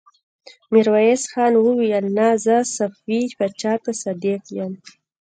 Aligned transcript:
ميرويس 0.71 1.23
خان 1.31 1.53
وويل: 1.65 2.05
نه! 2.17 2.27
زه 2.45 2.55
صفوي 2.75 3.21
پاچا 3.37 3.73
ته 3.83 3.91
صادق 4.01 4.43
يم. 4.57 4.71